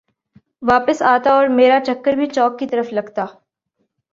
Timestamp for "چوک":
2.35-2.59